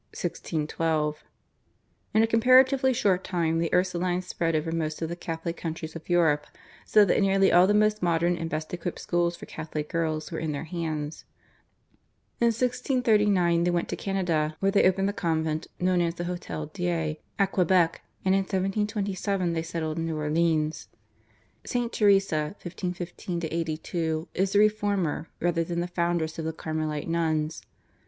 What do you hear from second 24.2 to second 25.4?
is the reformer